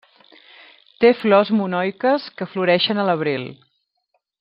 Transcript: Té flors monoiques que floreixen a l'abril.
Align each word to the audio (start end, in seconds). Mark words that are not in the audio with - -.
Té 1.03 1.11
flors 1.19 1.53
monoiques 1.59 2.27
que 2.41 2.51
floreixen 2.55 3.03
a 3.05 3.09
l'abril. 3.11 3.49